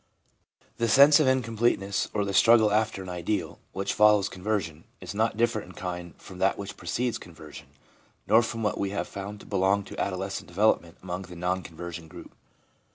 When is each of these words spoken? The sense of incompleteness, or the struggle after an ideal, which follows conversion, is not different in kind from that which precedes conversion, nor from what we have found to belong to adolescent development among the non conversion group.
The 0.77 0.87
sense 0.87 1.19
of 1.19 1.27
incompleteness, 1.27 2.09
or 2.11 2.25
the 2.25 2.33
struggle 2.33 2.71
after 2.71 3.03
an 3.03 3.09
ideal, 3.09 3.59
which 3.71 3.93
follows 3.93 4.29
conversion, 4.29 4.85
is 4.99 5.13
not 5.13 5.37
different 5.37 5.67
in 5.67 5.73
kind 5.73 6.15
from 6.19 6.39
that 6.39 6.57
which 6.57 6.75
precedes 6.75 7.19
conversion, 7.19 7.67
nor 8.25 8.41
from 8.41 8.63
what 8.63 8.79
we 8.79 8.89
have 8.89 9.07
found 9.07 9.41
to 9.41 9.45
belong 9.45 9.83
to 9.83 10.01
adolescent 10.01 10.47
development 10.47 10.97
among 11.03 11.21
the 11.21 11.35
non 11.35 11.61
conversion 11.61 12.07
group. 12.07 12.31